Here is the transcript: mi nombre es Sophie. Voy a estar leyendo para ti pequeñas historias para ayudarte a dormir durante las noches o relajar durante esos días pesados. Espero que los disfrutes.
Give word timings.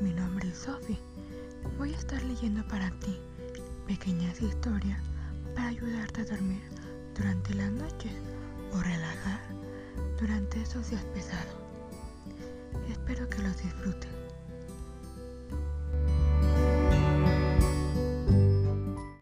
mi 0.00 0.12
nombre 0.12 0.48
es 0.48 0.58
Sophie. 0.58 0.98
Voy 1.76 1.92
a 1.92 1.96
estar 1.96 2.22
leyendo 2.22 2.66
para 2.68 2.90
ti 3.00 3.18
pequeñas 3.86 4.40
historias 4.40 5.00
para 5.54 5.68
ayudarte 5.68 6.20
a 6.20 6.24
dormir 6.24 6.62
durante 7.16 7.54
las 7.54 7.72
noches 7.72 8.12
o 8.72 8.80
relajar 8.80 9.40
durante 10.20 10.62
esos 10.62 10.88
días 10.90 11.04
pesados. 11.06 11.56
Espero 12.88 13.28
que 13.28 13.42
los 13.42 13.56
disfrutes. 13.60 14.27